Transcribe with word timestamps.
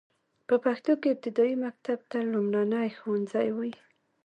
په 0.47 0.55
پښتو 0.65 0.91
کې 1.01 1.07
ابتدايي 1.13 1.55
مکتب 1.65 1.99
ته 2.11 2.17
لومړنی 2.33 2.87
ښوونځی 2.97 3.47
وايي. 3.55 3.75